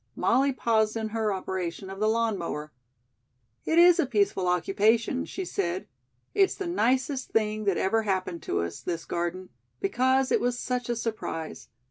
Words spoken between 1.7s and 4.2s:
of the lawn mower. "It is a